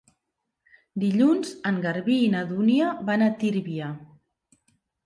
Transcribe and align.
Dilluns 1.03 1.51
en 1.73 1.77
Garbí 1.85 2.17
i 2.25 2.33
na 2.37 2.43
Dúnia 2.55 2.91
van 3.13 3.29
a 3.29 3.33
Tírvia. 3.45 3.97